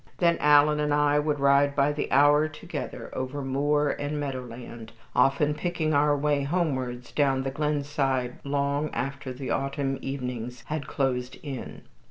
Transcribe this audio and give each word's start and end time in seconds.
Then 0.17 0.39
Alan 0.39 0.79
and 0.79 0.91
I 0.95 1.19
would 1.19 1.39
ride 1.39 1.75
by 1.75 1.91
the 1.93 2.11
hour 2.11 2.47
together 2.47 3.11
over 3.13 3.43
moor 3.43 3.89
and 3.99 4.19
meadowland, 4.19 4.93
often 5.15 5.53
picking 5.53 5.93
our 5.93 6.17
way 6.17 6.41
homewards 6.41 7.11
down 7.11 7.43
the 7.43 7.51
glen 7.51 7.83
side 7.83 8.39
long 8.43 8.89
after 8.93 9.31
the 9.31 9.51
autumn 9.51 9.99
evenings 10.01 10.63
had 10.65 10.87
closed 10.87 11.37
in. 11.43 11.83